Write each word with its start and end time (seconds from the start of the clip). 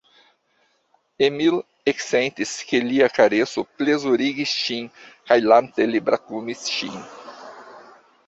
Emil 1.25 1.57
eksentis, 1.91 2.53
ke 2.69 2.79
lia 2.85 3.09
kareso 3.17 3.65
plezurigis 3.81 4.55
ŝin 4.63 4.89
kaj 5.31 5.37
lante 5.51 5.87
li 5.93 6.01
brakumis 6.09 6.65
ŝin. 6.79 6.97